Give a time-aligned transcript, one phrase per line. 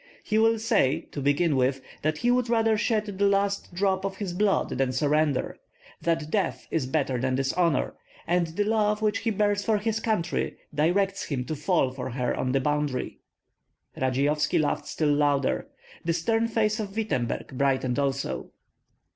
[0.23, 4.17] He will say, to begin with, that he would rather shed the last drop of
[4.17, 5.59] his blood than surrender,
[6.01, 7.93] that death is better than dishonor,
[8.25, 12.51] and the love which he bears his country directs him to fall for her on
[12.51, 13.19] the boundary."
[13.95, 15.67] Radzeyovski laughed still louder.
[16.03, 18.49] The stern face of Wittemberg brightened also.